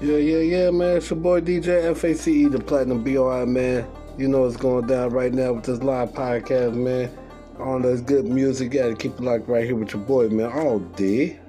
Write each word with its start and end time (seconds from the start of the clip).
Yeah, 0.00 0.18
yeah, 0.18 0.38
yeah, 0.38 0.70
man. 0.70 0.98
It's 0.98 1.10
your 1.10 1.18
boy 1.18 1.40
DJ 1.40 1.92
FACE, 1.96 2.52
the 2.52 2.60
Platinum 2.60 3.02
BRI, 3.02 3.44
man. 3.46 3.84
You 4.16 4.28
know 4.28 4.42
what's 4.42 4.56
going 4.56 4.86
down 4.86 5.10
right 5.10 5.34
now 5.34 5.54
with 5.54 5.64
this 5.64 5.82
live 5.82 6.12
podcast, 6.12 6.74
man. 6.74 7.10
All 7.58 7.80
this 7.80 8.00
good 8.00 8.24
music, 8.24 8.70
gotta 8.70 8.94
keep 8.94 9.14
it 9.14 9.20
locked 9.20 9.48
right 9.48 9.64
here 9.64 9.74
with 9.74 9.92
your 9.92 10.02
boy, 10.02 10.28
man, 10.28 10.52
all 10.52 10.78
day. 10.78 11.40